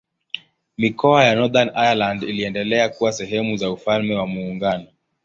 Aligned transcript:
Mikoa 0.77 1.23
ya 1.25 1.35
Northern 1.35 1.69
Ireland 1.75 2.23
iliendelea 2.23 2.89
kuwa 2.89 3.13
sehemu 3.13 3.57
za 3.57 3.71
Ufalme 3.71 4.15
wa 4.15 4.27
Muungano. 4.27 4.87